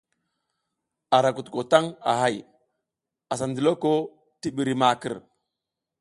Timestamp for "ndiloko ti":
3.49-4.47